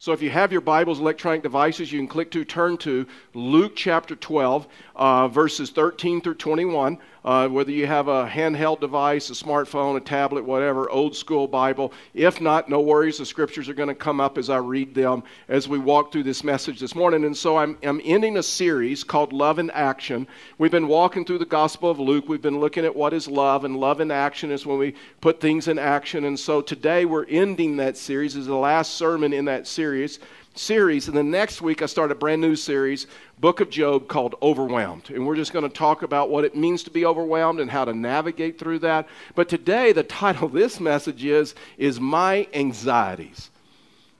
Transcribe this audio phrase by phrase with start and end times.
[0.00, 3.76] So if you have your Bibles, electronic devices, you can click to turn to Luke
[3.76, 6.96] chapter 12, uh, verses 13 through 21.
[7.24, 11.92] Uh, whether you have a handheld device, a smartphone, a tablet, whatever, old school Bible.
[12.14, 13.18] If not, no worries.
[13.18, 16.22] The scriptures are going to come up as I read them as we walk through
[16.22, 17.24] this message this morning.
[17.24, 20.26] And so I'm, I'm ending a series called Love in Action.
[20.56, 22.26] We've been walking through the Gospel of Luke.
[22.26, 25.40] We've been looking at what is love, and love in action is when we put
[25.40, 26.24] things in action.
[26.24, 28.32] And so today we're ending that series.
[28.32, 30.20] This is the last sermon in that series
[30.60, 31.08] series.
[31.08, 33.06] And the next week, I start a brand new series,
[33.38, 35.10] Book of Job, called Overwhelmed.
[35.10, 37.84] And we're just going to talk about what it means to be overwhelmed and how
[37.84, 39.08] to navigate through that.
[39.34, 43.50] But today, the title of this message is, is My Anxieties.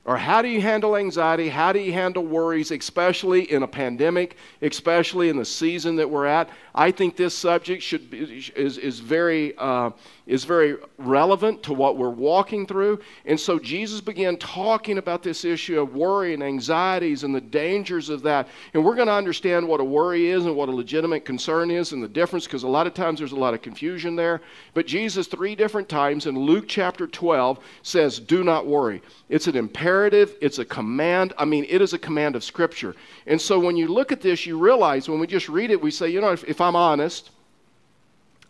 [0.07, 1.51] Or how do you handle anxiety?
[1.51, 6.25] How do you handle worries, especially in a pandemic, especially in the season that we're
[6.27, 6.49] at?
[6.75, 8.19] I think this subject should be,
[8.55, 9.91] is, is, very, uh,
[10.27, 13.01] is very relevant to what we're walking through.
[13.25, 18.09] And so Jesus began talking about this issue of worry and anxieties and the dangers
[18.09, 18.49] of that.
[18.75, 21.93] And we're going to understand what a worry is and what a legitimate concern is
[21.93, 24.41] and the difference because a lot of times there's a lot of confusion there.
[24.73, 29.03] But Jesus, three different times in Luke chapter 12, says, Do not worry.
[29.29, 31.33] It's an imperative, it's a command.
[31.37, 32.95] I mean, it is a command of Scripture.
[33.27, 35.91] And so when you look at this, you realize when we just read it, we
[35.91, 37.31] say, you know, if, if if I'm honest,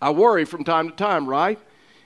[0.03, 1.61] I worry from time to time, right?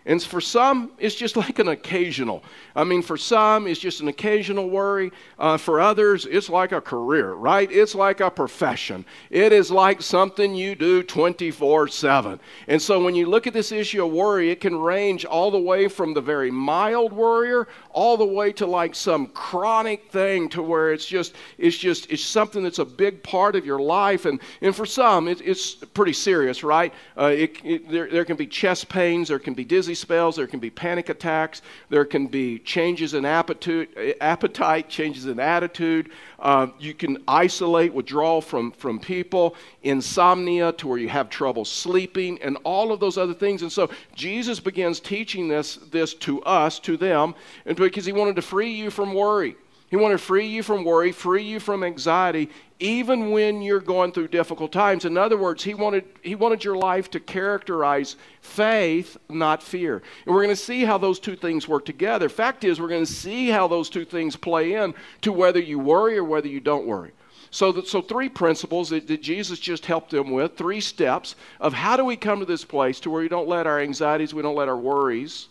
[0.06, 2.44] And for some, it's just like an occasional.
[2.76, 5.12] I mean, for some, it's just an occasional worry.
[5.38, 7.70] Uh, for others, it's like a career, right?
[7.72, 9.06] It's like a profession.
[9.30, 12.38] It is like something you do 24 7.
[12.68, 15.58] And so when you look at this issue of worry, it can range all the
[15.58, 20.62] way from the very mild worrier all the way to like some chronic thing to
[20.62, 24.26] where it's just, it's just, it's something that's a big part of your life.
[24.26, 26.92] And, and for some, it, it's pretty serious, right?
[27.16, 30.46] Uh, it, it, there, there can be chest pains, there can be dizzy spells, there
[30.46, 36.10] can be panic attacks, there can be changes in appetite, appetite changes in attitude.
[36.38, 42.40] Uh, you can isolate, withdraw from, from people, insomnia to where you have trouble sleeping,
[42.42, 43.62] and all of those other things.
[43.62, 47.34] And so Jesus begins teaching this, this to us, to them,
[47.66, 49.56] and because he wanted to free you from worry.
[49.94, 52.50] He wanted to free you from worry, free you from anxiety,
[52.80, 55.04] even when you're going through difficult times.
[55.04, 60.02] In other words, he wanted, he wanted your life to characterize faith, not fear.
[60.26, 62.28] And we're going to see how those two things work together.
[62.28, 65.78] Fact is, we're going to see how those two things play in to whether you
[65.78, 67.12] worry or whether you don't worry.
[67.52, 71.96] So, so three principles that, that Jesus just helped them with, three steps of how
[71.96, 74.56] do we come to this place to where we don't let our anxieties, we don't
[74.56, 75.50] let our worries,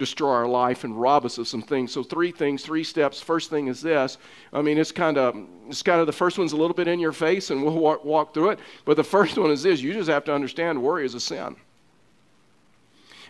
[0.00, 1.92] destroy our life and rob us of some things.
[1.92, 3.20] So three things, three steps.
[3.20, 4.18] First thing is this.
[4.52, 5.36] I mean, it's kind of
[5.68, 8.04] it's kind of the first one's a little bit in your face, and we'll walk,
[8.04, 8.58] walk through it.
[8.84, 11.54] But the first one is this: you just have to understand worry is a sin.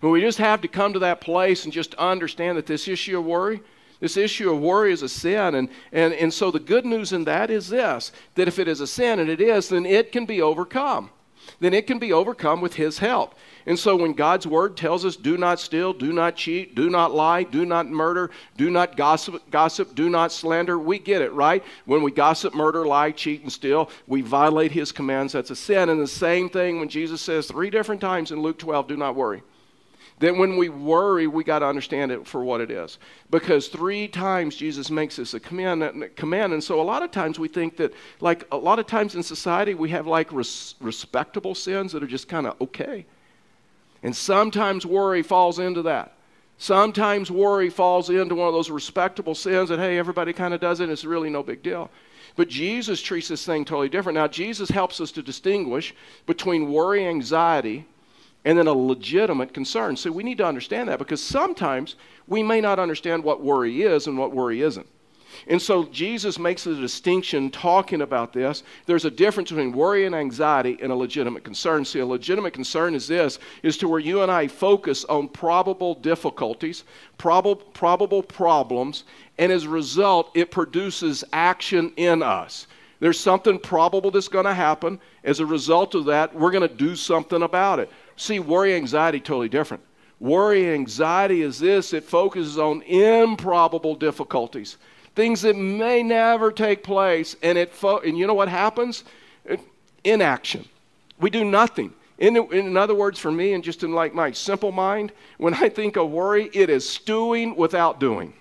[0.01, 3.19] And we just have to come to that place and just understand that this issue
[3.19, 3.61] of worry,
[4.01, 5.55] this issue of worry is a sin.
[5.55, 8.81] And, and, and so the good news in that is this that if it is
[8.81, 11.11] a sin, and it is, then it can be overcome.
[11.59, 13.35] Then it can be overcome with His help.
[13.67, 17.13] And so when God's word tells us, do not steal, do not cheat, do not
[17.13, 21.63] lie, do not murder, do not gossip, gossip, do not slander, we get it, right?
[21.85, 25.33] When we gossip, murder, lie, cheat, and steal, we violate his commands.
[25.33, 25.89] That's a sin.
[25.91, 29.15] And the same thing when Jesus says three different times in Luke 12, do not
[29.15, 29.43] worry.
[30.21, 32.99] Then when we worry, we got to understand it for what it is.
[33.31, 36.53] Because three times Jesus makes this a command, command.
[36.53, 39.23] And so a lot of times we think that, like a lot of times in
[39.23, 43.07] society, we have like res- respectable sins that are just kind of okay.
[44.03, 46.15] And sometimes worry falls into that.
[46.59, 50.81] Sometimes worry falls into one of those respectable sins that, hey, everybody kind of does
[50.81, 51.91] it, it's really no big deal.
[52.37, 54.17] But Jesus treats this thing totally different.
[54.17, 55.95] Now, Jesus helps us to distinguish
[56.27, 57.87] between worry, anxiety,
[58.45, 59.97] and then a legitimate concern.
[59.97, 61.97] So we need to understand that because sometimes
[62.27, 64.87] we may not understand what worry is and what worry isn't.
[65.47, 68.63] And so Jesus makes a distinction talking about this.
[68.87, 71.85] There's a difference between worry and anxiety and a legitimate concern.
[71.85, 75.95] See, a legitimate concern is this is to where you and I focus on probable
[75.95, 76.85] difficulties,
[77.19, 79.05] probable, probable problems,
[79.39, 82.67] and as a result, it produces action in us.
[83.01, 85.01] There's something probable that's going to happen.
[85.25, 87.91] As a result of that, we're going to do something about it.
[88.17, 89.83] See, worry, anxiety, totally different.
[90.21, 94.77] Worry, anxiety is this it focuses on improbable difficulties
[95.15, 97.37] things that may never take place.
[97.43, 99.05] And, it fo- and you know what happens?
[100.05, 100.67] inaction.
[101.19, 101.93] We do nothing.
[102.19, 105.69] In, in other words, for me, and just in like my simple mind, when I
[105.69, 108.35] think of worry, it is stewing without doing.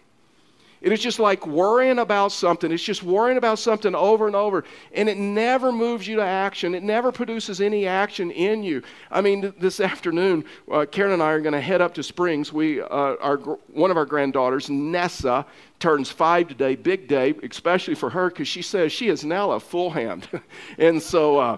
[0.81, 2.71] It is just like worrying about something.
[2.71, 4.63] It's just worrying about something over and over.
[4.93, 6.73] And it never moves you to action.
[6.73, 8.81] It never produces any action in you.
[9.11, 12.53] I mean, this afternoon, uh, Karen and I are going to head up to Springs.
[12.53, 13.37] We, uh, our,
[13.67, 15.45] one of our granddaughters, Nessa,
[15.79, 19.59] turns five today, big day, especially for her, because she says she is now a
[19.59, 20.29] full hand.
[20.77, 21.57] and so, uh,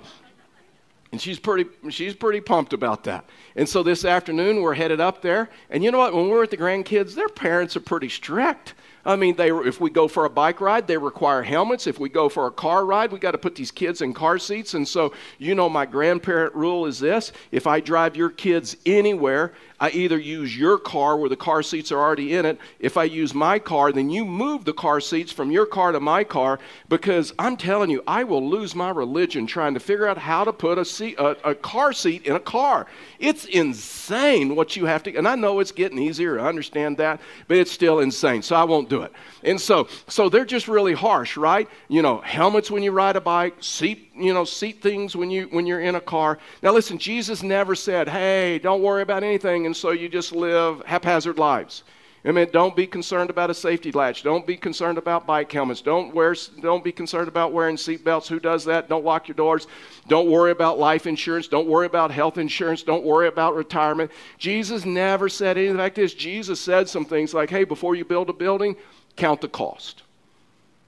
[1.12, 3.26] and she's pretty, she's pretty pumped about that.
[3.56, 5.50] And so this afternoon, we're headed up there.
[5.70, 6.14] And you know what?
[6.14, 8.74] When we're at the grandkids, their parents are pretty strict.
[9.06, 11.88] I mean, they, if we go for a bike ride, they require helmets.
[11.88, 14.38] If we go for a car ride, we got to put these kids in car
[14.38, 14.74] seats.
[14.74, 19.54] And so, you know, my grandparent rule is this if I drive your kids anywhere,
[19.82, 22.60] I either use your car where the car seats are already in it.
[22.80, 26.00] If I use my car, then you move the car seats from your car to
[26.00, 30.20] my car because I'm telling you, I will lose my religion trying to figure out
[30.20, 32.86] how to put a, seat, a, a car seat in a car.
[33.18, 37.20] It's insane what you have to, and I know it's getting easier, I understand that,
[37.48, 39.12] but it's still insane, so I won't do it.
[39.44, 41.68] And so, so they're just really harsh, right?
[41.88, 45.48] You know, helmets when you ride a bike, seat, you know, seat things when you
[45.52, 46.38] when you're in a car.
[46.62, 50.84] Now listen, Jesus never said, "Hey, don't worry about anything," and so you just live
[50.86, 51.84] haphazard lives.
[52.24, 54.22] I mean, don't be concerned about a safety latch.
[54.22, 55.82] Don't be concerned about bike helmets.
[55.82, 56.36] Don't wear.
[56.62, 58.28] Don't be concerned about wearing seat belts.
[58.28, 58.90] Who does that?
[58.90, 59.66] Don't lock your doors.
[60.08, 61.48] Don't worry about life insurance.
[61.48, 62.84] Don't worry about health insurance.
[62.84, 64.12] Don't worry about retirement.
[64.38, 66.14] Jesus never said anything like this.
[66.14, 68.76] Jesus said some things like, "Hey, before you build a building,
[69.16, 70.04] count the cost.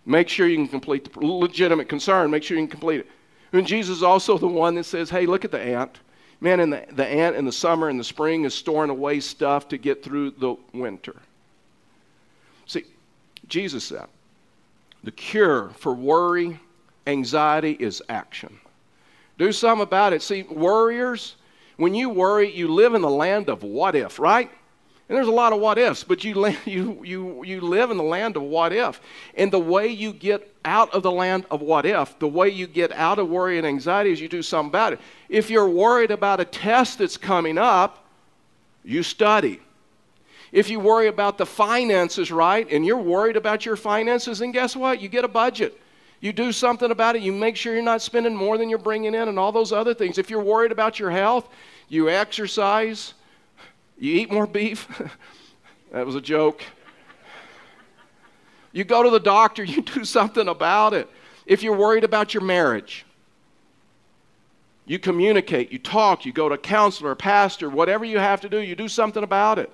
[0.05, 2.31] Make sure you can complete the legitimate concern.
[2.31, 3.07] Make sure you can complete it."
[3.51, 5.99] And Jesus is also the one that says, "Hey, look at the ant."
[6.41, 9.69] Man, in the, the ant in the summer and the spring is storing away stuff
[9.69, 11.15] to get through the winter.
[12.65, 12.83] See,
[13.47, 14.07] Jesus said,
[15.05, 16.59] the cure for worry,
[17.07, 18.57] anxiety is action.
[19.37, 20.21] Do something about it.
[20.21, 21.35] See, worriers,
[21.77, 24.51] when you worry, you live in the land of what if, right?
[25.13, 28.03] And there's a lot of what ifs, but you, you, you, you live in the
[28.03, 28.99] land of what if.
[29.35, 32.65] And the way you get out of the land of what if, the way you
[32.65, 34.99] get out of worry and anxiety is you do something about it.
[35.29, 38.03] If you're worried about a test that's coming up,
[38.83, 39.59] you study.
[40.51, 44.75] If you worry about the finances, right, and you're worried about your finances, then guess
[44.75, 44.99] what?
[44.99, 45.79] You get a budget.
[46.21, 47.21] You do something about it.
[47.21, 49.93] You make sure you're not spending more than you're bringing in and all those other
[49.93, 50.17] things.
[50.17, 51.49] If you're worried about your health,
[51.87, 53.13] you exercise,
[53.97, 54.87] you eat more beef.
[55.91, 56.63] that was a joke.
[58.71, 61.07] You go to the doctor, you do something about it.
[61.45, 63.05] If you're worried about your marriage,
[64.85, 68.49] you communicate, you talk, you go to a counselor, a pastor, whatever you have to
[68.49, 69.71] do, you do something about it.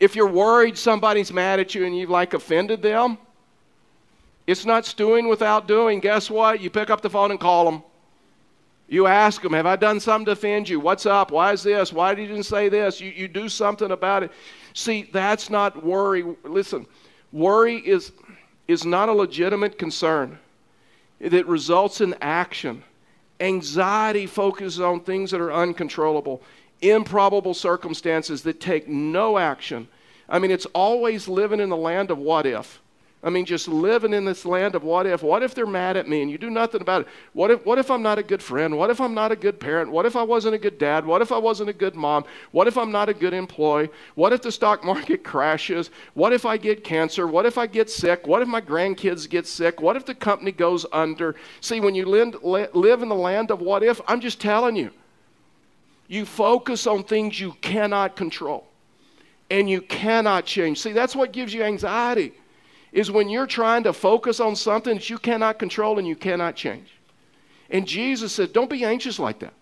[0.00, 3.18] If you're worried somebody's mad at you and you've like offended them,
[4.46, 6.00] it's not stewing without doing.
[6.00, 6.60] Guess what?
[6.60, 7.82] You pick up the phone and call them.
[8.88, 10.78] You ask them, Have I done something to offend you?
[10.80, 11.30] What's up?
[11.30, 11.92] Why is this?
[11.92, 13.00] Why did you say this?
[13.00, 14.32] You, you do something about it.
[14.74, 16.24] See, that's not worry.
[16.44, 16.86] Listen,
[17.32, 18.12] Worry is,
[18.68, 20.38] is not a legitimate concern,
[21.20, 22.82] that results in action.
[23.40, 26.42] Anxiety focuses on things that are uncontrollable,
[26.80, 29.88] improbable circumstances that take no action.
[30.28, 32.80] I mean, it's always living in the land of what if.
[33.22, 35.22] I mean, just living in this land of what if.
[35.22, 37.08] What if they're mad at me and you do nothing about it?
[37.32, 38.76] What if, what if I'm not a good friend?
[38.76, 39.90] What if I'm not a good parent?
[39.90, 41.04] What if I wasn't a good dad?
[41.04, 42.24] What if I wasn't a good mom?
[42.52, 43.88] What if I'm not a good employee?
[44.14, 45.90] What if the stock market crashes?
[46.14, 47.26] What if I get cancer?
[47.26, 48.26] What if I get sick?
[48.28, 49.80] What if my grandkids get sick?
[49.80, 51.34] What if the company goes under?
[51.60, 54.90] See, when you live in the land of what if, I'm just telling you,
[56.06, 58.68] you focus on things you cannot control
[59.50, 60.80] and you cannot change.
[60.80, 62.34] See, that's what gives you anxiety
[62.96, 66.56] is when you're trying to focus on something that you cannot control and you cannot
[66.56, 66.88] change.
[67.68, 69.52] And Jesus said, Don't be anxious like that.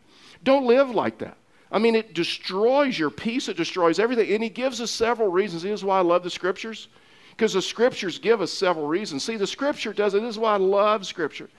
[0.45, 1.37] Don't live like that.
[1.73, 4.33] I mean, it destroys your peace, it destroys everything.
[4.33, 5.65] And he gives us several reasons.
[5.65, 6.87] This is why I love the scriptures,
[7.31, 9.25] because the scriptures give us several reasons.
[9.25, 10.21] See, the scripture does it.
[10.21, 11.51] This is why I love scripture.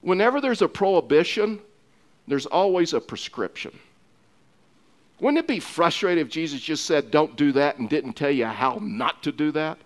[0.00, 1.60] Whenever there's a prohibition,
[2.26, 3.78] there's always a prescription.
[5.22, 8.46] Wouldn't it be frustrating if Jesus just said, don't do that, and didn't tell you
[8.46, 9.78] how not to do that?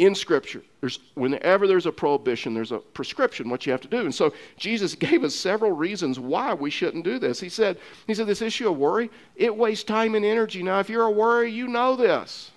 [0.00, 4.00] In Scripture, there's, whenever there's a prohibition, there's a prescription, what you have to do.
[4.00, 7.38] And so Jesus gave us several reasons why we shouldn't do this.
[7.38, 10.60] He said, he said, this issue of worry, it wastes time and energy.
[10.64, 12.50] Now, if you're a worry, you know this.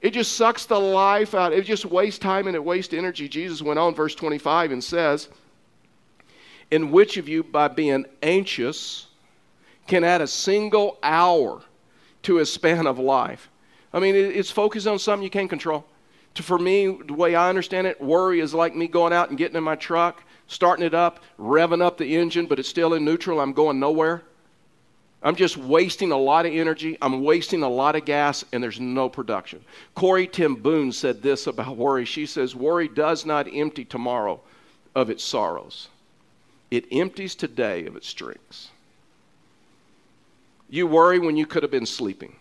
[0.00, 1.52] It just sucks the life out.
[1.52, 3.28] It just wastes time and it wastes energy.
[3.28, 5.28] Jesus went on, verse 25, and says,
[6.72, 9.07] In which of you, by being anxious,
[9.88, 11.62] can add a single hour
[12.22, 13.50] to a span of life.
[13.92, 15.84] I mean, it's focused on something you can't control.
[16.34, 19.56] For me, the way I understand it, worry is like me going out and getting
[19.56, 23.40] in my truck, starting it up, revving up the engine, but it's still in neutral.
[23.40, 24.22] I'm going nowhere.
[25.20, 26.96] I'm just wasting a lot of energy.
[27.02, 29.64] I'm wasting a lot of gas, and there's no production.
[29.96, 32.04] Corrie ten Boom said this about worry.
[32.04, 34.40] She says, Worry does not empty tomorrow
[34.94, 35.88] of its sorrows,
[36.70, 38.70] it empties today of its strengths.
[40.68, 42.36] You worry when you could have been sleeping.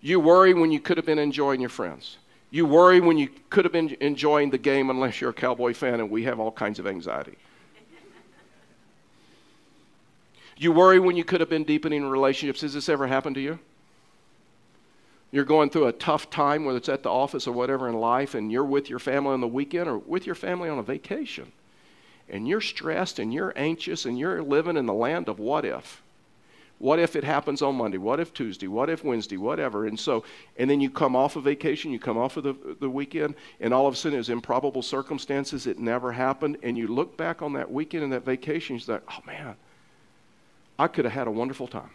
[0.00, 2.18] You worry when you could have been enjoying your friends.
[2.50, 6.00] You worry when you could have been enjoying the game, unless you're a Cowboy fan,
[6.00, 7.36] and we have all kinds of anxiety.
[10.56, 12.60] You worry when you could have been deepening relationships.
[12.60, 13.58] Has this ever happened to you?
[15.32, 18.36] You're going through a tough time, whether it's at the office or whatever in life,
[18.36, 21.50] and you're with your family on the weekend or with your family on a vacation.
[22.28, 26.03] And you're stressed and you're anxious and you're living in the land of what if.
[26.78, 27.98] What if it happens on Monday?
[27.98, 28.66] What if Tuesday?
[28.66, 29.36] What if Wednesday?
[29.36, 29.86] Whatever.
[29.86, 30.24] And so,
[30.58, 33.72] and then you come off of vacation, you come off of the, the weekend, and
[33.72, 35.66] all of a sudden it's improbable circumstances.
[35.66, 36.58] It never happened.
[36.62, 39.54] And you look back on that weekend and that vacation, you're like, oh man,
[40.78, 41.90] I could have had a wonderful time.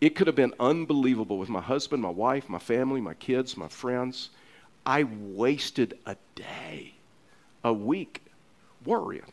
[0.00, 3.68] It could have been unbelievable with my husband, my wife, my family, my kids, my
[3.68, 4.30] friends.
[4.84, 6.94] I wasted a day,
[7.64, 8.22] a week
[8.84, 9.32] worrying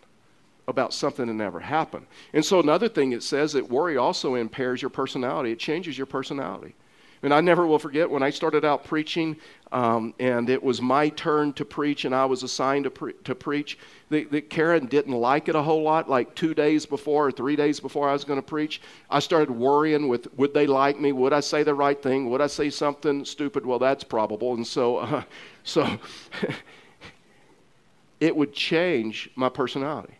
[0.67, 2.05] about something that never happened.
[2.34, 6.08] And so, another thing it says that worry also impairs your personality, it changes your
[6.08, 6.75] personality.
[7.24, 9.38] And I never will forget when I started out preaching,
[9.72, 13.34] um, and it was my turn to preach, and I was assigned to, pre- to
[13.34, 13.79] preach.
[14.10, 16.10] That Karen didn't like it a whole lot.
[16.10, 19.50] Like two days before or three days before I was going to preach, I started
[19.50, 21.13] worrying with would they like me?
[21.13, 22.29] Would I say the right thing?
[22.29, 23.65] Would I say something stupid?
[23.65, 24.53] Well, that's probable.
[24.53, 25.24] And so, uh,
[25.63, 25.98] so
[28.20, 30.15] it would change my personality.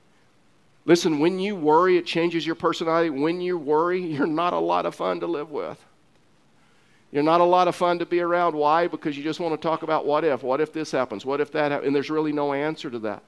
[0.86, 3.10] Listen, when you worry, it changes your personality.
[3.10, 5.84] When you worry, you're not a lot of fun to live with.
[7.12, 8.56] You're not a lot of fun to be around.
[8.56, 8.88] Why?
[8.88, 10.42] Because you just want to talk about what if.
[10.42, 11.26] What if this happens?
[11.26, 11.88] What if that happens?
[11.88, 13.24] And there's really no answer to that.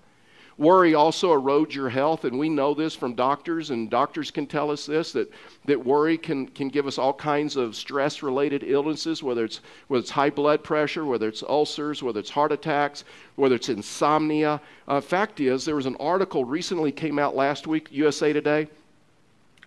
[0.57, 4.71] Worry also erodes your health, and we know this from doctors, and doctors can tell
[4.71, 5.29] us this that,
[5.65, 9.59] that worry can, can give us all kinds of stress related illnesses, whether it's,
[9.89, 13.03] whether it's high blood pressure, whether it's ulcers, whether it's heart attacks,
[13.35, 14.61] whether it's insomnia.
[14.87, 18.69] Uh, fact is, there was an article recently came out last week, USA Today.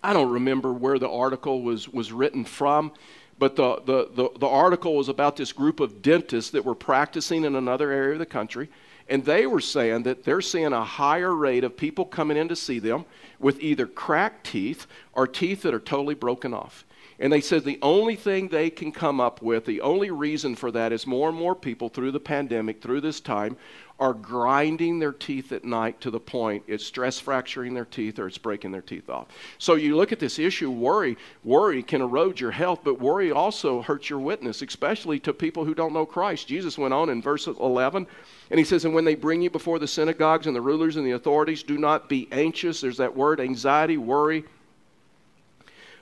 [0.02, 2.92] I don't remember where the article was, was written from.
[3.38, 7.45] But the, the, the, the, article was about this group of dentists that were practicing
[7.45, 8.68] in another area of the country.
[9.09, 12.57] And they were saying that they're seeing a higher rate of people coming in to
[12.57, 13.07] see them
[13.38, 16.85] with either cracked teeth or teeth that are totally broken off.
[17.21, 20.71] And they said the only thing they can come up with, the only reason for
[20.71, 23.57] that is more and more people through the pandemic, through this time,
[23.99, 28.29] are grinding their teeth at night to the point it's stress fracturing their teeth or
[28.29, 29.27] it's breaking their teeth off.
[29.59, 33.83] So you look at this issue, worry, worry can erode your health, but worry also
[33.83, 36.47] hurts your witness, especially to people who don't know Christ.
[36.47, 38.07] Jesus went on in verse 11
[38.51, 41.05] and he says, And when they bring you before the synagogues and the rulers and
[41.05, 42.81] the authorities, do not be anxious.
[42.81, 44.45] There's that word anxiety, worry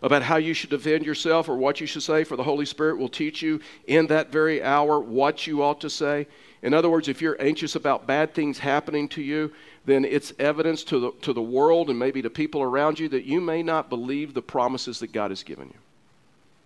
[0.07, 2.97] about how you should defend yourself or what you should say, for the Holy Spirit
[2.97, 6.29] will teach you in that very hour what you ought to say.
[6.63, 9.53] In other words, if you're anxious about bad things happening to you,
[9.85, 13.25] then it's evidence to the, to the world and maybe to people around you that
[13.25, 15.79] you may not believe the promises that God has given you.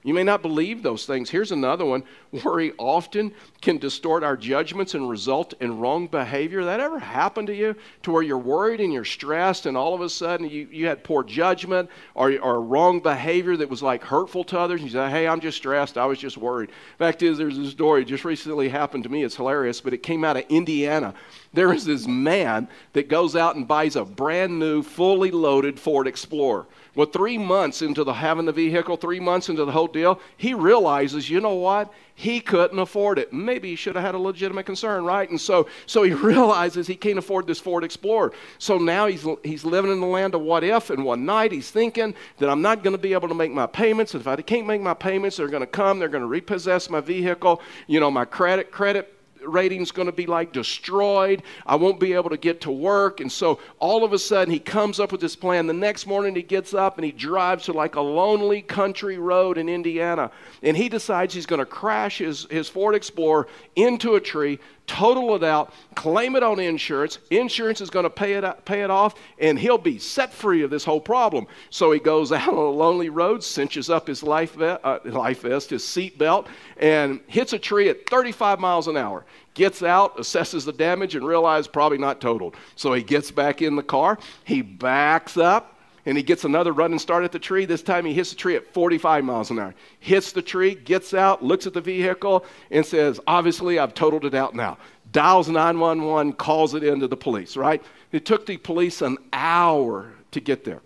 [0.03, 1.29] You may not believe those things.
[1.29, 2.05] Here's another one.
[2.45, 6.65] Worry often can distort our judgments and result in wrong behavior.
[6.65, 7.77] That ever happened to you?
[8.05, 11.05] To where you're worried and you're stressed, and all of a sudden you, you had
[11.05, 14.81] poor judgment or, or wrong behavior that was like hurtful to others.
[14.81, 15.99] And you say, Hey, I'm just stressed.
[15.99, 16.71] I was just worried.
[16.97, 19.23] Fact is, there's a story just recently happened to me.
[19.23, 21.13] It's hilarious, but it came out of Indiana.
[21.53, 26.07] There is this man that goes out and buys a brand new, fully loaded Ford
[26.07, 26.67] Explorer.
[26.95, 30.55] Well, three months into the having the vehicle, three months into the whole deal, he
[30.55, 31.93] realizes, you know what?
[32.15, 33.33] He couldn't afford it.
[33.33, 35.29] Maybe he should have had a legitimate concern, right?
[35.29, 38.33] And so, so he realizes he can't afford this Ford Explorer.
[38.59, 40.91] So now he's, he's living in the land of what if.
[40.91, 43.67] And one night he's thinking that I'm not going to be able to make my
[43.67, 44.15] payments.
[44.15, 45.99] And if I can't make my payments, they're going to come.
[45.99, 47.63] They're going to repossess my vehicle.
[47.87, 51.43] You know, my credit credit rating's going to be like destroyed.
[51.67, 53.21] I won't be able to get to work.
[53.21, 55.67] And so all of a sudden he comes up with this plan.
[55.67, 59.59] The next morning he gets up and he drives to like a lonely country road
[59.59, 60.31] in Indiana.
[60.63, 65.37] And he decides he's going to crash his, his Ford Explorer into a tree, total
[65.37, 67.19] it out, claim it on insurance.
[67.31, 70.71] Insurance is going to pay it, pay it off, and he'll be set free of
[70.71, 71.47] this whole problem.
[71.71, 75.43] So he goes out on a lonely road, cinches up his life, vest, uh, life
[75.43, 79.25] vest his seat belt, and hits a tree at 35 miles an hour.
[79.55, 82.57] Gets out, assesses the damage, and realizes probably not totaled.
[82.77, 85.77] So he gets back in the car, he backs up,
[86.07, 87.65] and he gets another running start at the tree.
[87.65, 89.75] This time he hits the tree at 45 miles an hour.
[89.99, 94.35] Hits the tree, gets out, looks at the vehicle, and says, Obviously, I've totaled it
[94.35, 94.79] out now.
[95.13, 97.83] Dials 911, calls it into the police, right?
[98.13, 100.81] It took the police an hour to get there.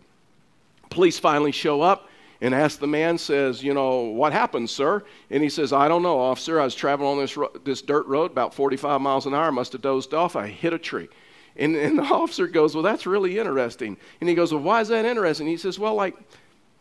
[0.91, 2.09] Police finally show up
[2.45, 5.03] and ask the man, says, you know, what happened, sir?
[5.31, 6.61] And he says, I don't know, officer.
[6.61, 9.51] I was traveling on this, ro- this dirt road about 45 miles an hour.
[9.51, 10.37] must have dozed off.
[10.37, 11.09] I hit a tree.
[11.57, 13.97] And, and the officer goes, well, that's really interesting.
[14.21, 15.47] And he goes, well, why is that interesting?
[15.47, 16.19] He says, well, like,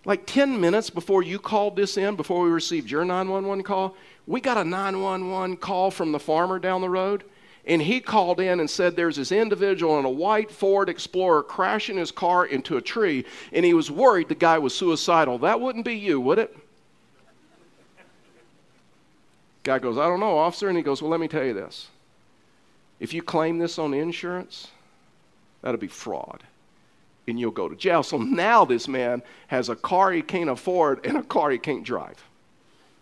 [0.03, 3.95] like 10 minutes before you called this in, before we received your 911 call,
[4.27, 7.23] we got a 911 call from the farmer down the road
[7.65, 11.97] and he called in and said there's this individual in a white Ford Explorer crashing
[11.97, 15.37] his car into a tree, and he was worried the guy was suicidal.
[15.39, 16.55] That wouldn't be you, would it?
[19.63, 20.67] Guy goes, I don't know, officer.
[20.67, 21.87] And he goes, Well, let me tell you this.
[22.99, 24.67] If you claim this on insurance,
[25.61, 26.43] that'll be fraud.
[27.27, 28.03] And you'll go to jail.
[28.03, 31.85] So now this man has a car he can't afford and a car he can't
[31.85, 32.21] drive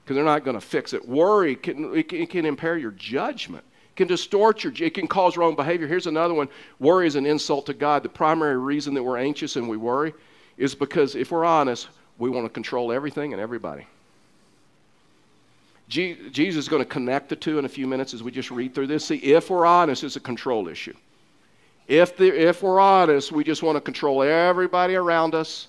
[0.03, 1.07] because they're not going to fix it.
[1.07, 3.63] Worry can, it can impair your judgment
[4.01, 5.85] can distort your, it can cause wrong behavior.
[5.85, 8.01] Here's another one worry is an insult to God.
[8.01, 10.13] The primary reason that we're anxious and we worry
[10.57, 13.85] is because if we're honest, we want to control everything and everybody.
[15.87, 18.73] Jesus is going to connect the two in a few minutes as we just read
[18.73, 19.05] through this.
[19.05, 20.95] See, if we're honest, it's a control issue.
[21.87, 25.67] If, the, if we're honest, we just want to control everybody around us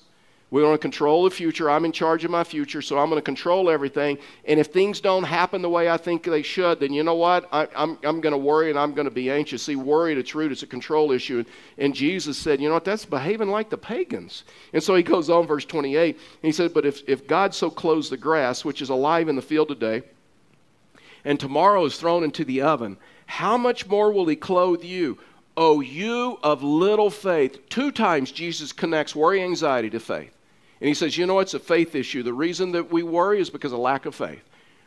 [0.53, 1.71] we want to control the future.
[1.71, 4.19] I'm in charge of my future, so I'm going to control everything.
[4.45, 7.49] And if things don't happen the way I think they should, then you know what?
[7.51, 9.63] I, am I'm, I'm going to worry and I'm going to be anxious.
[9.63, 11.39] See, worry at its root is a control issue.
[11.39, 11.47] And,
[11.79, 12.85] and Jesus said, you know what?
[12.85, 14.45] That's behaving like the pagans.
[14.75, 17.71] And so he goes on, verse 28, and he said, But if, if God so
[17.71, 20.03] clothes the grass, which is alive in the field today,
[21.25, 25.19] and tomorrow is thrown into the oven, how much more will he clothe you?
[25.57, 27.71] O you of little faith.
[27.71, 30.37] Two times Jesus connects worry, and anxiety to faith.
[30.83, 32.25] And he says, you know, it's a faith issue.
[32.25, 34.43] The reason that we worry is because of lack of faith.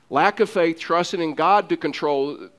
[0.10, 2.50] Lack of faith, trusting in God to control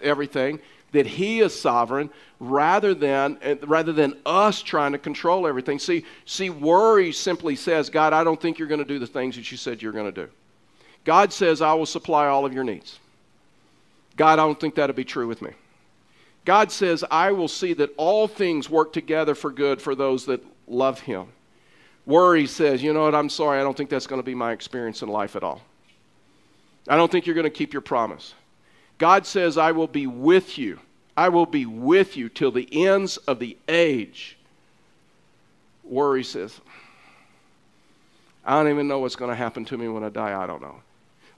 [0.00, 0.60] everything,
[0.92, 2.08] that He is sovereign,
[2.38, 5.80] rather than, eh, rather than us trying to control everything.
[5.80, 9.34] See, see, worry simply says, God, I don't think you're going to do the things
[9.34, 10.30] that you said you're going to do.
[11.04, 13.00] God says, I will supply all of your needs.
[14.14, 15.50] God, I don't think that'll be true with me.
[16.44, 20.44] God says, I will see that all things work together for good for those that
[20.68, 21.32] love Him.
[22.08, 24.52] Worry says, you know what, I'm sorry, I don't think that's going to be my
[24.52, 25.60] experience in life at all.
[26.88, 28.32] I don't think you're going to keep your promise.
[28.96, 30.80] God says, I will be with you.
[31.18, 34.38] I will be with you till the ends of the age.
[35.84, 36.58] Worry says,
[38.42, 40.42] I don't even know what's going to happen to me when I die.
[40.42, 40.76] I don't know.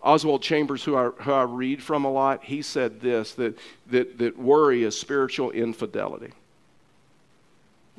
[0.00, 4.18] Oswald Chambers, who I, who I read from a lot, he said this that, that,
[4.18, 6.30] that worry is spiritual infidelity.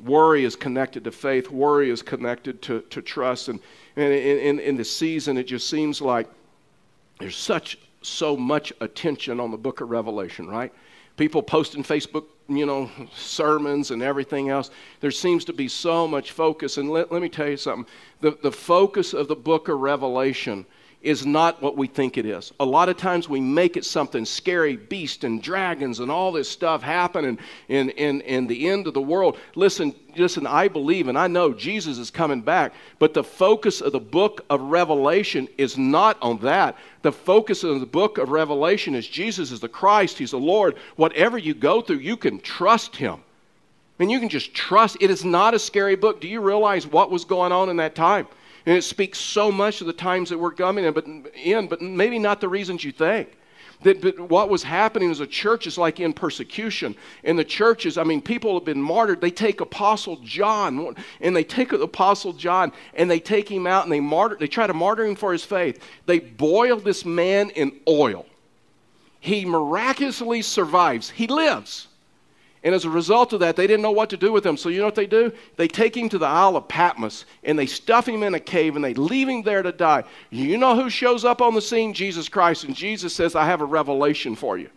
[0.04, 1.50] Worry is connected to faith.
[1.50, 3.48] Worry is connected to, to trust.
[3.48, 3.60] And,
[3.96, 6.28] and in, in, the season, it just seems like
[7.18, 10.72] there's such, so much attention on the book of Revelation, right?
[11.16, 14.70] People posting Facebook, you know, sermons and everything else.
[15.00, 16.78] There seems to be so much focus.
[16.78, 17.86] And let, let me tell you something.
[18.20, 20.66] The, the focus of the book of Revelation
[21.02, 22.52] is not what we think it is.
[22.60, 26.48] A lot of times we make it something scary, beast and dragons and all this
[26.48, 27.38] stuff happening
[27.68, 29.36] in, in, in the end of the world.
[29.56, 33.92] Listen, listen, I believe and I know Jesus is coming back, but the focus of
[33.92, 36.76] the book of Revelation is not on that.
[37.02, 40.76] The focus of the book of Revelation is Jesus is the Christ, He's the Lord.
[40.94, 43.14] Whatever you go through, you can trust Him.
[43.14, 44.96] I mean, you can just trust.
[45.00, 46.20] It is not a scary book.
[46.20, 48.26] Do you realize what was going on in that time?
[48.66, 51.82] And it speaks so much of the times that we're coming in, but, in, but
[51.82, 53.36] maybe not the reasons you think.
[53.82, 56.94] That, what was happening is a church is like in persecution.
[57.24, 59.20] And the churches, I mean, people have been martyred.
[59.20, 63.92] They take Apostle John and they take Apostle John and they take him out and
[63.92, 65.82] they martyr, they try to martyr him for his faith.
[66.06, 68.26] They boil this man in oil.
[69.18, 71.10] He miraculously survives.
[71.10, 71.88] He lives.
[72.64, 74.56] And as a result of that, they didn't know what to do with him.
[74.56, 75.32] So you know what they do?
[75.56, 78.76] They take him to the Isle of Patmos and they stuff him in a cave
[78.76, 80.04] and they leave him there to die.
[80.30, 81.92] You know who shows up on the scene?
[81.92, 82.64] Jesus Christ.
[82.64, 84.70] And Jesus says, I have a revelation for you.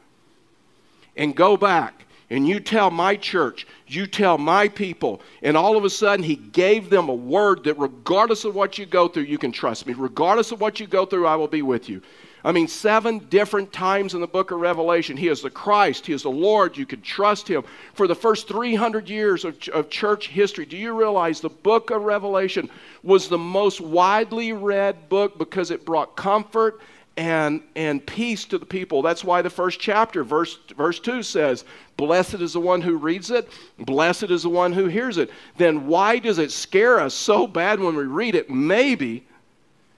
[1.16, 5.22] And go back and you tell my church, you tell my people.
[5.44, 8.88] And all of a sudden, he gave them a word that regardless of what you
[8.88, 9.94] go through, you can trust me.
[9.94, 12.02] Regardless of what you go through, I will be with you.
[12.46, 16.14] I mean, seven different times in the book of Revelation, He is the Christ, He
[16.14, 16.78] is the Lord.
[16.78, 17.64] You can trust Him.
[17.96, 22.04] For the first 300 years of, of church history, do you realize the book of
[22.04, 22.70] Revelation
[23.02, 26.80] was the most widely read book because it brought comfort
[27.18, 29.02] and, and peace to the people.
[29.02, 31.66] That's why the first chapter, verse, verse 2 says,
[31.98, 35.32] Blessed is the one who reads it, blessed is the one who hears it.
[35.58, 38.52] Then why does it scare us so bad when we read it?
[38.52, 39.26] Maybe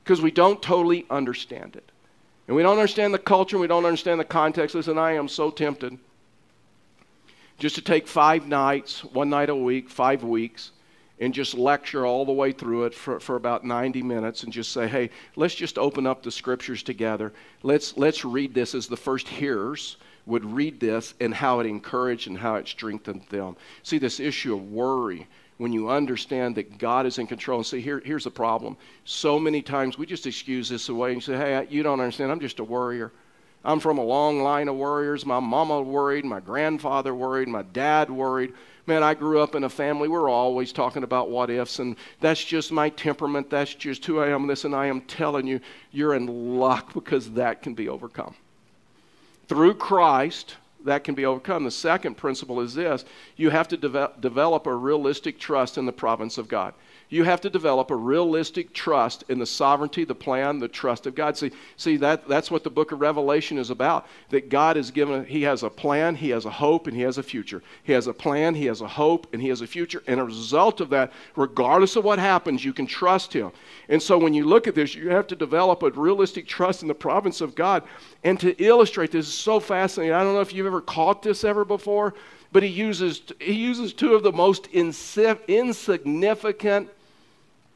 [0.03, 1.91] because we don't totally understand it.
[2.47, 4.75] And we don't understand the culture, we don't understand the context.
[4.75, 5.97] Listen, I am so tempted
[7.59, 10.71] just to take five nights, one night a week, five weeks,
[11.19, 14.71] and just lecture all the way through it for, for about 90 minutes and just
[14.71, 17.33] say, hey, let's just open up the scriptures together.
[17.63, 22.27] Let's, let's read this as the first hearers would read this and how it encouraged
[22.27, 23.55] and how it strengthened them.
[23.81, 27.59] See, this issue of worry, when you understand that God is in control.
[27.59, 28.77] And see, here, here's the problem.
[29.05, 32.31] So many times we just excuse this away and say, hey, you don't understand.
[32.31, 33.11] I'm just a worrier.
[33.65, 35.25] I'm from a long line of worriers.
[35.25, 38.53] My mama worried, my grandfather worried, my dad worried.
[38.85, 41.97] Man, I grew up in a family, where we're always talking about what ifs, and
[42.21, 43.49] that's just my temperament.
[43.49, 44.47] That's just who I am.
[44.47, 45.59] Listen, I am telling you,
[45.91, 48.33] you're in luck because that can be overcome.
[49.49, 50.55] Through Christ,
[50.87, 51.63] that can be overcome.
[51.63, 55.91] The second principle is this you have to de- develop a realistic trust in the
[55.93, 56.73] providence of God
[57.09, 61.15] you have to develop a realistic trust in the sovereignty, the plan, the trust of
[61.15, 61.37] God.
[61.37, 64.05] See, see that, that's what the book of Revelation is about.
[64.29, 67.17] That God has given, He has a plan, He has a hope, and He has
[67.17, 67.63] a future.
[67.83, 70.03] He has a plan, He has a hope, and He has a future.
[70.05, 73.51] And a result of that, regardless of what happens, you can trust Him.
[73.87, 76.89] And so when you look at this, you have to develop a realistic trust in
[76.89, 77.83] the providence of God.
[78.25, 80.13] And to illustrate this is so fascinating.
[80.13, 82.15] I don't know if you've ever caught this ever before,
[82.51, 86.89] but he uses, he uses two of the most insignificant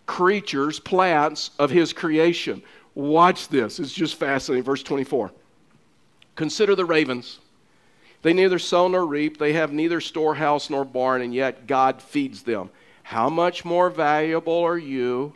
[0.05, 2.61] creatures, plants of his creation.
[2.95, 3.79] Watch this.
[3.79, 4.63] It's just fascinating.
[4.63, 5.31] Verse 24.
[6.35, 7.39] Consider the ravens.
[8.21, 12.43] They neither sow nor reap, they have neither storehouse nor barn, and yet God feeds
[12.43, 12.69] them.
[13.03, 15.33] How much more valuable are you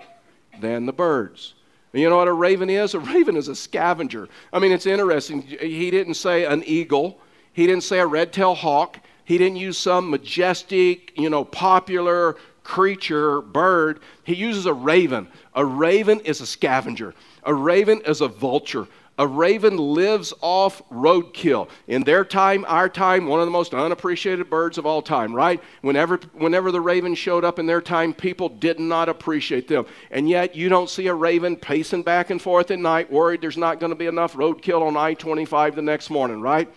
[0.61, 1.55] than the birds?
[1.93, 2.93] And you know what a raven is?
[2.93, 4.29] A raven is a scavenger.
[4.53, 5.41] I mean, it's interesting.
[5.41, 7.19] He didn't say an eagle,
[7.53, 12.37] he didn't say a red tailed hawk, he didn't use some majestic, you know, popular
[12.65, 15.29] creature, bird, he uses a raven.
[15.53, 18.87] A raven is a scavenger, a raven is a vulture.
[19.17, 21.69] A raven lives off roadkill.
[21.87, 25.63] In their time, our time, one of the most unappreciated birds of all time, right?
[25.79, 29.85] Whenever, whenever the raven showed up in their time, people did not appreciate them.
[30.11, 33.55] And yet, you don't see a raven pacing back and forth at night, worried there's
[33.55, 36.67] not going to be enough roadkill on I 25 the next morning, right?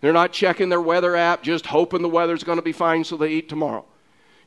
[0.00, 3.16] They're not checking their weather app, just hoping the weather's going to be fine so
[3.16, 3.84] they eat tomorrow.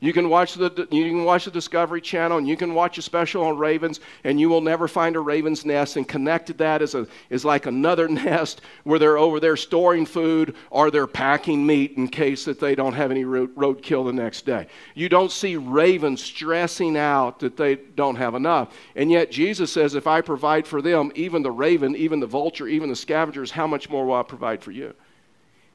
[0.02, 3.02] You can watch the you can watch the Discovery Channel and you can watch a
[3.02, 6.94] special on ravens and you will never find a raven's nest and connected that is
[6.94, 11.98] a is like another nest where they're over there storing food or they're packing meat
[11.98, 14.68] in case that they don't have any road, roadkill the next day.
[14.94, 18.74] You don't see ravens stressing out that they don't have enough.
[18.96, 22.66] And yet Jesus says if I provide for them, even the raven, even the vulture,
[22.66, 24.94] even the scavengers, how much more will I provide for you?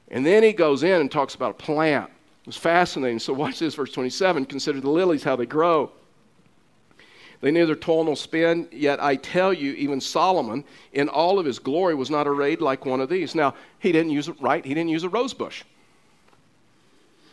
[0.08, 2.10] And then he goes in and talks about a plant
[2.46, 3.18] was fascinating.
[3.18, 4.46] So watch this, verse 27.
[4.46, 5.90] Consider the lilies, how they grow.
[7.40, 11.58] They neither toil nor spin, yet I tell you, even Solomon, in all of his
[11.58, 13.34] glory, was not arrayed like one of these.
[13.34, 14.64] Now, he didn't use it right.
[14.64, 15.62] He didn't use a rose bush.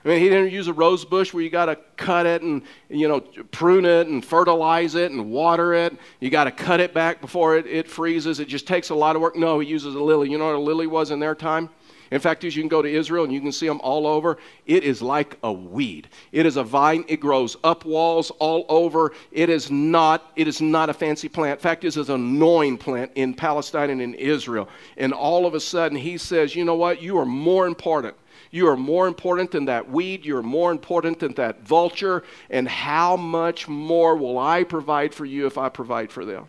[0.04, 2.64] I mean, he didn't use a rose bush where you got to cut it and,
[2.90, 5.96] you know, prune it and fertilize it and water it.
[6.20, 8.42] You got to cut it back before it, it freezes.
[8.42, 9.38] It just takes a lot of work.
[9.38, 10.30] No, he uses a lily.
[10.30, 11.70] You know what a lily was in their time?
[12.14, 14.38] In fact, as you can go to Israel and you can see them all over,
[14.68, 16.10] it is like a weed.
[16.32, 17.04] It is a vine.
[17.08, 19.14] It grows up walls all over.
[19.32, 21.58] It is not, it is not a fancy plant.
[21.58, 24.70] In fact, it is an annoying plant in Palestine and in Israel.
[24.96, 27.02] And all of a sudden, he says, you know what?
[27.02, 28.16] You are more important.
[28.52, 30.24] You are more important than that weed.
[30.24, 32.22] You're more important than that vulture.
[32.52, 36.46] And how much more will I provide for you if I provide for them?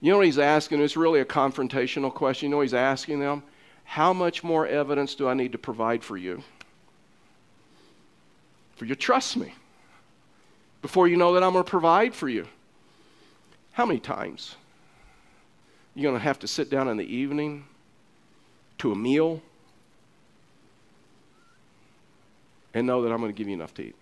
[0.00, 0.80] You know what he's asking?
[0.80, 2.46] It's really a confrontational question.
[2.46, 3.42] You know what he's asking them?
[3.84, 6.42] How much more evidence do I need to provide for you?
[8.76, 9.54] For you to trust me
[10.80, 12.46] before you know that I'm going to provide for you.
[13.72, 14.56] How many times?
[15.94, 17.66] You're going to have to sit down in the evening
[18.78, 19.42] to a meal
[22.72, 23.96] and know that I'm going to give you enough to eat.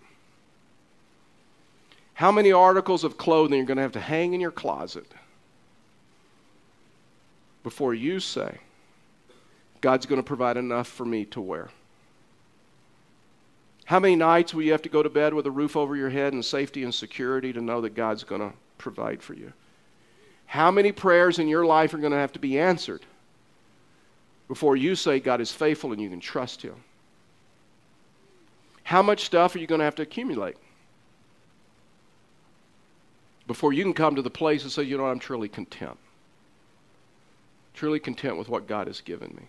[2.14, 5.06] How many articles of clothing are going to have to hang in your closet
[7.68, 8.56] before you say,
[9.82, 11.68] God's going to provide enough for me to wear?
[13.84, 16.08] How many nights will you have to go to bed with a roof over your
[16.08, 19.52] head and safety and security to know that God's going to provide for you?
[20.46, 23.02] How many prayers in your life are going to have to be answered
[24.48, 26.76] before you say God is faithful and you can trust Him?
[28.82, 30.56] How much stuff are you going to have to accumulate
[33.46, 35.98] before you can come to the place and say, you know, I'm truly content?
[37.78, 39.44] Truly content with what God has given me.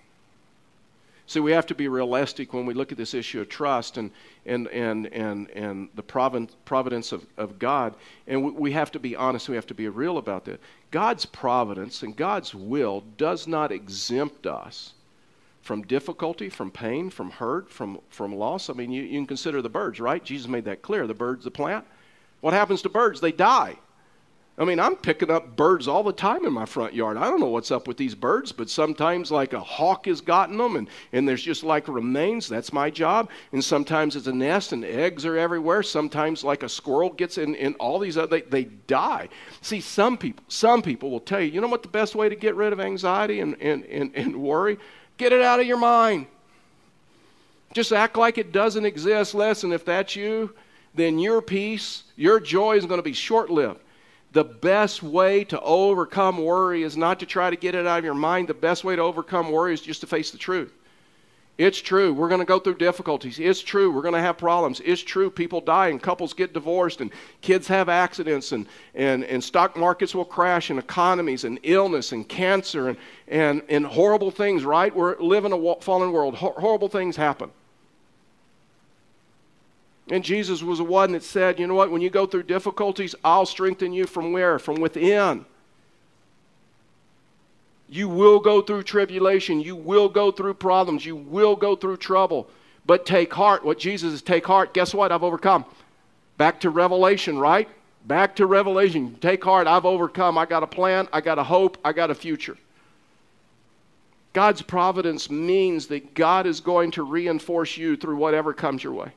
[1.26, 4.12] So we have to be realistic when we look at this issue of trust and,
[4.46, 7.96] and, and, and, and the providence of, of God.
[8.28, 10.60] And we have to be honest, we have to be real about that.
[10.92, 14.94] God's providence and God's will does not exempt us
[15.62, 18.70] from difficulty, from pain, from hurt, from, from loss.
[18.70, 20.24] I mean, you, you can consider the birds, right?
[20.24, 21.08] Jesus made that clear.
[21.08, 21.86] The birds, the plant.
[22.42, 23.22] What happens to birds?
[23.22, 23.78] They die.
[24.60, 27.16] I mean, I'm picking up birds all the time in my front yard.
[27.16, 30.58] I don't know what's up with these birds, but sometimes like a hawk has gotten
[30.58, 32.50] them and, and there's just like remains.
[32.50, 33.30] That's my job.
[33.54, 35.82] And sometimes it's a nest and eggs are everywhere.
[35.82, 39.30] Sometimes like a squirrel gets in, in all these other, they, they die.
[39.62, 42.36] See, some people, some people will tell you, you know what the best way to
[42.36, 44.78] get rid of anxiety and, and, and, and worry?
[45.16, 46.28] Get it out of your mind.
[47.74, 49.34] Just act like it doesn't exist.
[49.34, 50.54] Listen, if that's you,
[50.96, 53.80] then your peace, your joy is going to be short lived.
[54.32, 58.06] The best way to overcome worry is not to try to get it out of
[58.06, 58.48] your mind.
[58.48, 60.72] The best way to overcome worry is just to face the truth.
[61.58, 62.14] It's true.
[62.14, 63.38] We're going to go through difficulties.
[63.38, 63.92] It's true.
[63.92, 64.82] We're going to have problems.
[64.86, 65.30] It's true.
[65.30, 67.12] People die and couples get divorced and
[67.42, 68.66] kids have accidents and,
[68.96, 73.86] and, and stock markets will crash and economies and illness and cancer and, and, and
[73.86, 74.96] horrible things, right?
[74.96, 76.36] We live in a fallen world.
[76.36, 77.52] horrible things happen.
[80.12, 83.14] And Jesus was the one that said, you know what, when you go through difficulties,
[83.24, 84.58] I'll strengthen you from where?
[84.58, 85.46] From within.
[87.88, 89.62] You will go through tribulation.
[89.62, 91.06] You will go through problems.
[91.06, 92.48] You will go through trouble.
[92.86, 93.64] But take heart.
[93.64, 94.74] What Jesus is take heart.
[94.74, 95.12] Guess what?
[95.12, 95.66] I've overcome.
[96.38, 97.68] Back to Revelation, right?
[98.06, 99.16] Back to Revelation.
[99.22, 99.68] Take heart.
[99.68, 100.38] I've overcome.
[100.38, 101.08] I got a plan.
[101.14, 101.78] I got a hope.
[101.84, 102.58] I got a future.
[104.34, 109.12] God's providence means that God is going to reinforce you through whatever comes your way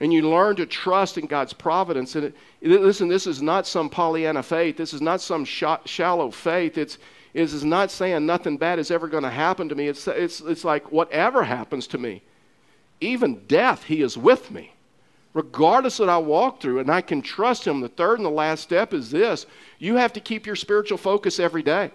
[0.00, 2.16] and you learn to trust in God's providence.
[2.16, 4.78] And it, listen, this is not some Pollyanna faith.
[4.78, 6.78] This is not some sh- shallow faith.
[6.78, 6.96] It's,
[7.34, 9.88] it is not saying nothing bad is ever going to happen to me.
[9.88, 12.22] It's, it's, it's like whatever happens to me,
[13.00, 14.74] even death, He is with me.
[15.32, 17.80] Regardless of what I walk through, and I can trust Him.
[17.80, 19.46] The third and the last step is this
[19.78, 21.92] you have to keep your spiritual focus every day.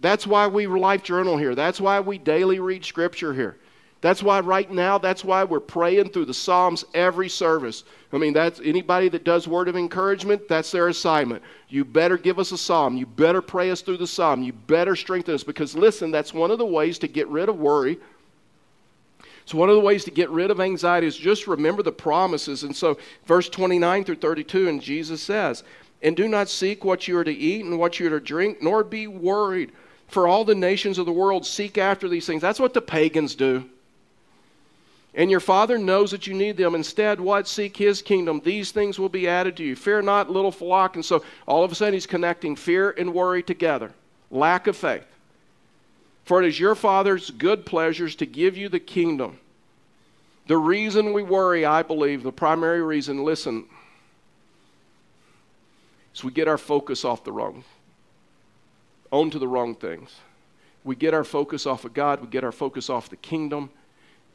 [0.00, 1.54] That's why we life journal here.
[1.54, 3.56] That's why we daily read scripture here.
[4.02, 7.84] That's why right now, that's why we're praying through the Psalms every service.
[8.12, 11.42] I mean, that's anybody that does word of encouragement, that's their assignment.
[11.68, 12.96] You better give us a psalm.
[12.96, 14.42] You better pray us through the psalm.
[14.42, 17.58] You better strengthen us because listen, that's one of the ways to get rid of
[17.58, 17.98] worry.
[19.46, 22.64] So, one of the ways to get rid of anxiety is just remember the promises.
[22.64, 25.62] And so, verse 29 through 32, and Jesus says,
[26.02, 28.60] And do not seek what you are to eat and what you are to drink,
[28.60, 29.72] nor be worried.
[30.08, 32.42] For all the nations of the world seek after these things.
[32.42, 33.68] That's what the pagans do.
[35.16, 36.74] And your Father knows that you need them.
[36.74, 37.48] Instead, what?
[37.48, 38.42] Seek His kingdom.
[38.44, 39.74] These things will be added to you.
[39.74, 40.94] Fear not, little flock.
[40.94, 43.92] And so all of a sudden, He's connecting fear and worry together.
[44.30, 45.06] Lack of faith.
[46.26, 49.38] For it is your Father's good pleasures to give you the kingdom.
[50.48, 53.64] The reason we worry, I believe, the primary reason, listen,
[56.14, 57.64] is we get our focus off the wrong,
[59.10, 60.14] onto the wrong things.
[60.84, 63.70] We get our focus off of God, we get our focus off the kingdom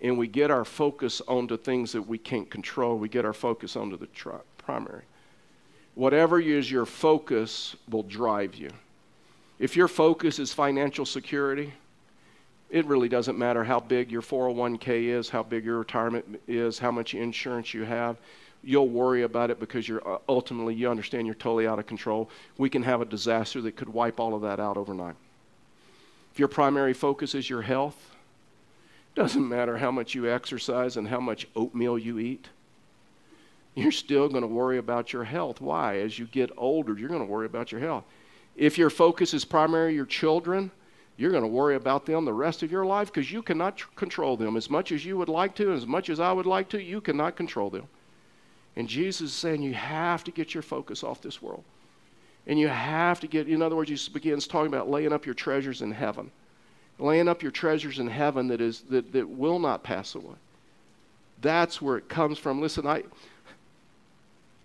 [0.01, 2.97] and we get our focus onto things that we can't control.
[2.97, 5.03] We get our focus onto the tri- primary.
[5.95, 8.71] Whatever is your focus will drive you.
[9.59, 11.73] If your focus is financial security,
[12.71, 16.89] it really doesn't matter how big your 401k is, how big your retirement is, how
[16.89, 18.17] much insurance you have.
[18.63, 22.29] You'll worry about it because you're uh, ultimately you understand you're totally out of control.
[22.57, 25.15] We can have a disaster that could wipe all of that out overnight.
[26.31, 28.11] If your primary focus is your health,
[29.15, 32.49] doesn't matter how much you exercise and how much oatmeal you eat.
[33.75, 35.61] You're still going to worry about your health.
[35.61, 35.97] Why?
[35.97, 38.03] As you get older, you're going to worry about your health.
[38.55, 40.71] If your focus is primarily your children,
[41.17, 43.87] you're going to worry about them the rest of your life because you cannot tr-
[43.95, 46.67] control them as much as you would like to, as much as I would like
[46.69, 46.81] to.
[46.81, 47.87] You cannot control them.
[48.75, 51.63] And Jesus is saying you have to get your focus off this world.
[52.47, 55.35] And you have to get, in other words, he begins talking about laying up your
[55.35, 56.31] treasures in heaven
[56.99, 60.35] laying up your treasures in heaven that, is, that, that will not pass away.
[61.41, 62.61] That's where it comes from.
[62.61, 63.03] Listen, I,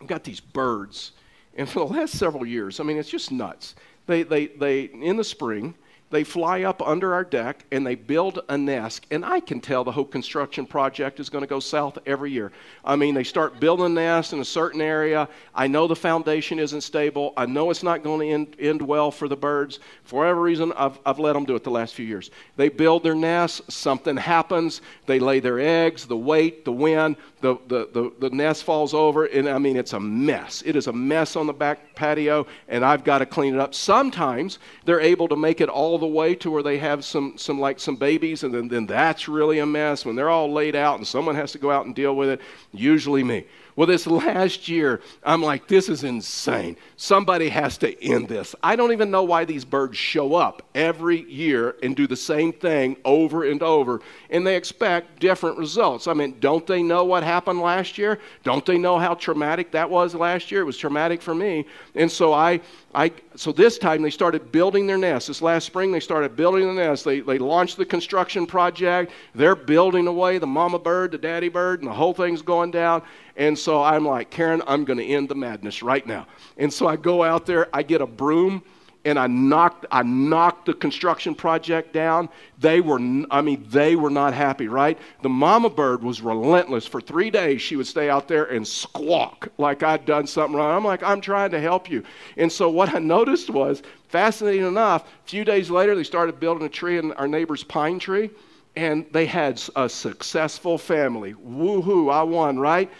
[0.00, 1.12] I've got these birds,
[1.56, 3.74] and for the last several years, I mean, it's just nuts.
[4.06, 5.74] They, they, they, in the spring,
[6.10, 9.06] they fly up under our deck and they build a nest.
[9.10, 12.52] And I can tell the Hope Construction Project is going to go south every year.
[12.84, 15.28] I mean, they start building a nest in a certain area.
[15.54, 17.32] I know the foundation isn't stable.
[17.36, 19.80] I know it's not going to end, end well for the birds.
[20.04, 22.30] For whatever reason, I've, I've let them do it the last few years.
[22.56, 27.56] They build their nest, something happens, they lay their eggs, the weight, the wind, the,
[27.66, 29.24] the, the, the nest falls over.
[29.26, 30.62] And I mean, it's a mess.
[30.64, 33.74] It is a mess on the back patio, and I've got to clean it up.
[33.74, 37.38] Sometimes they're able to make it all all the way to where they have some,
[37.38, 40.76] some like some babies, and then, then that's really a mess when they're all laid
[40.76, 43.46] out and someone has to go out and deal with it, usually me.
[43.76, 46.78] Well, this last year, I'm like, this is insane.
[46.96, 48.54] Somebody has to end this.
[48.62, 52.54] I don't even know why these birds show up every year and do the same
[52.54, 56.06] thing over and over, and they expect different results.
[56.06, 58.18] I mean, don't they know what happened last year?
[58.42, 60.62] Don't they know how traumatic that was last year?
[60.62, 61.66] It was traumatic for me.
[61.94, 62.60] And so I,
[62.94, 65.26] I so this time they started building their nest.
[65.28, 67.04] This last spring they started building the nest.
[67.04, 69.12] They, they launched the construction project.
[69.34, 73.02] They're building away the mama bird, the daddy bird, and the whole thing's going down.
[73.36, 76.26] And so I'm like, Karen, I'm going to end the madness right now.
[76.56, 78.62] And so I go out there, I get a broom,
[79.06, 82.28] and I knocked, I knocked the construction project down.
[82.58, 82.98] They were,
[83.30, 84.98] I mean, they were not happy, right?
[85.22, 86.86] The mama bird was relentless.
[86.86, 90.76] For three days, she would stay out there and squawk like I'd done something wrong.
[90.76, 92.02] I'm like, I'm trying to help you.
[92.36, 96.66] And so what I noticed was, fascinating enough, a few days later, they started building
[96.66, 98.30] a tree in our neighbor's pine tree,
[98.74, 101.34] and they had a successful family.
[101.34, 102.90] Woohoo, I won, right?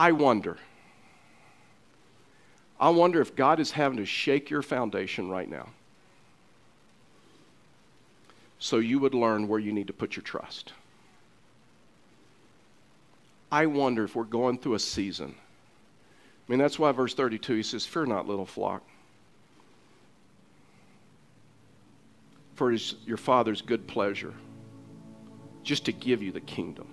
[0.00, 0.56] I wonder.
[2.80, 5.68] I wonder if God is having to shake your foundation right now
[8.58, 10.72] so you would learn where you need to put your trust.
[13.52, 15.34] I wonder if we're going through a season.
[15.36, 18.82] I mean, that's why verse 32 he says, Fear not, little flock.
[22.54, 24.32] For it is your Father's good pleasure
[25.62, 26.86] just to give you the kingdom.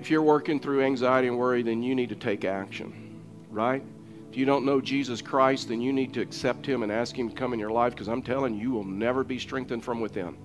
[0.00, 3.82] If you're working through anxiety and worry, then you need to take action, right?
[4.30, 7.28] If you don't know Jesus Christ, then you need to accept Him and ask Him
[7.28, 10.00] to come in your life because I'm telling you, you will never be strengthened from
[10.00, 10.38] within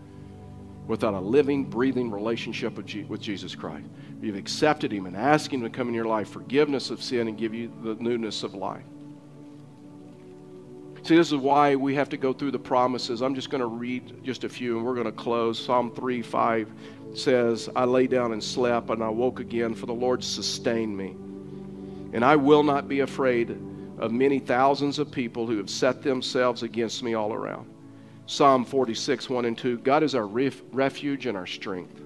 [0.88, 3.88] without a living, breathing relationship with, Jesus Christ.
[4.22, 7.38] You've accepted Him and asked Him to come in your life, forgiveness of sin, and
[7.38, 8.84] give you the newness of life.
[11.06, 13.22] See, this is why we have to go through the promises.
[13.22, 15.63] I'm just going to read just a few and we're going to close.
[15.63, 16.72] Psalm 3 5
[17.13, 21.15] says, I lay down and slept, and I woke again, for the Lord sustained me.
[22.13, 23.52] And I will not be afraid
[24.00, 27.72] of many thousands of people who have set themselves against me all around.
[28.26, 32.02] Psalm 46 1 and 2 God is our ref- refuge and our strength,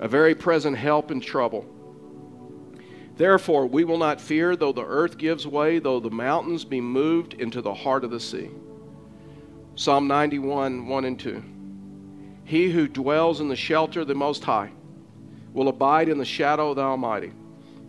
[0.00, 1.64] a very present help in trouble.
[3.16, 7.34] Therefore, we will not fear, though the earth gives way, though the mountains be moved
[7.34, 8.50] into the heart of the sea.
[9.74, 11.44] Psalm 91, 1 and 2.
[12.44, 14.70] He who dwells in the shelter of the Most High
[15.52, 17.32] will abide in the shadow of the Almighty.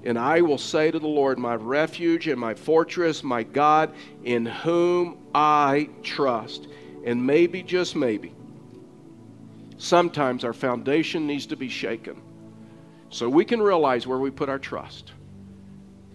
[0.05, 3.93] And I will say to the Lord, my refuge and my fortress, my God,
[4.25, 6.67] in whom I trust.
[7.05, 8.33] And maybe, just maybe,
[9.77, 12.21] sometimes our foundation needs to be shaken
[13.13, 15.13] so we can realize where we put our trust.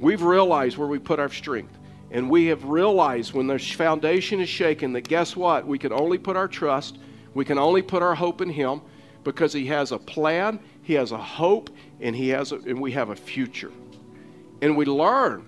[0.01, 1.79] We've realized where we put our strength.
[2.11, 5.67] And we have realized when the foundation is shaken that guess what?
[5.67, 6.99] We can only put our trust,
[7.35, 8.81] we can only put our hope in Him
[9.23, 12.93] because He has a plan, He has a hope, and, he has a, and we
[12.93, 13.73] have a future.
[14.63, 15.47] And we learn.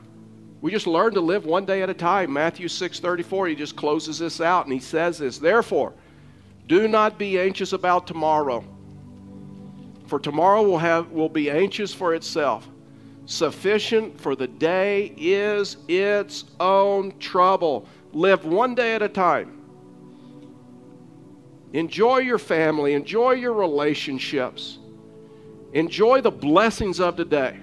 [0.60, 2.32] We just learn to live one day at a time.
[2.32, 5.94] Matthew 6 34, he just closes this out and he says this Therefore,
[6.66, 8.64] do not be anxious about tomorrow
[10.10, 12.68] for tomorrow will, have, will be anxious for itself.
[13.26, 17.86] Sufficient for the day is its own trouble.
[18.12, 19.56] Live one day at a time.
[21.72, 24.80] Enjoy your family, enjoy your relationships,
[25.74, 27.56] enjoy the blessings of today,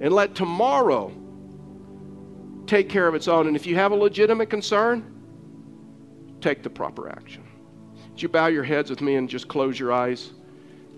[0.00, 1.12] and let tomorrow
[2.66, 3.48] take care of its own.
[3.48, 5.04] And if you have a legitimate concern,
[6.40, 7.44] take the proper action.
[8.08, 10.30] Would you bow your heads with me and just close your eyes?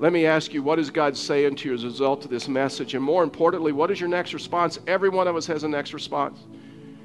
[0.03, 2.49] Let me ask you, what is God saying to you as a result of this
[2.49, 2.95] message?
[2.95, 4.81] And more importantly, what is your next response?
[4.89, 6.41] Every one of us has a next response.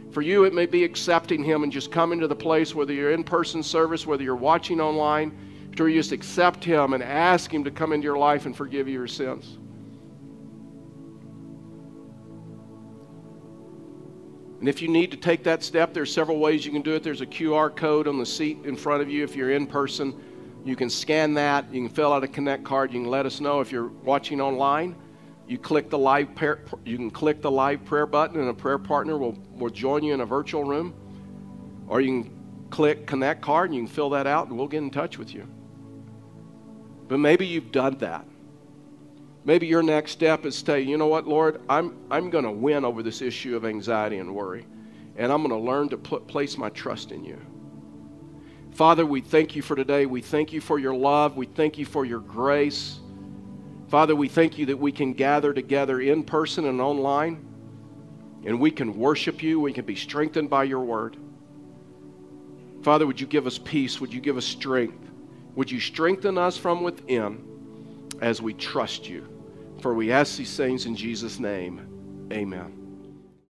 [0.10, 3.12] For you, it may be accepting Him and just coming to the place, whether you're
[3.12, 5.38] in person service, whether you're watching online,
[5.76, 8.96] to just accept Him and ask Him to come into your life and forgive you
[8.96, 9.60] your sins.
[14.60, 17.04] And if you need to take that step, there's several ways you can do it.
[17.04, 20.20] There's a QR code on the seat in front of you if you're in person.
[20.66, 21.72] You can scan that.
[21.74, 22.94] You can fill out a Connect card.
[22.94, 24.96] You can let us know if you're watching online.
[25.48, 28.78] You click the live prayer, you can click the live prayer button, and a prayer
[28.78, 30.94] partner will, will join you in a virtual room.
[31.88, 34.80] Or you can click Connect card, and you can fill that out, and we'll get
[34.80, 35.48] in touch with you.
[37.08, 38.26] But maybe you've done that.
[39.46, 42.52] Maybe your next step is to say, you know what, Lord, I'm, I'm going to
[42.52, 44.66] win over this issue of anxiety and worry,
[45.16, 47.40] and I'm going to learn to put, place my trust in you.
[48.78, 50.06] Father, we thank you for today.
[50.06, 51.36] We thank you for your love.
[51.36, 53.00] We thank you for your grace.
[53.90, 57.46] Father, we thank you that we can gather together in person and online,
[58.46, 59.60] and we can worship you.
[59.60, 61.18] We can be strengthened by your word.
[62.84, 64.00] Father, would you give us peace?
[64.00, 65.10] Would you give us strength?
[65.56, 67.48] Would you strengthen us from within?
[68.22, 69.28] as we trust you.
[69.82, 72.28] For we ask these things in Jesus' name.
[72.32, 72.77] Amen.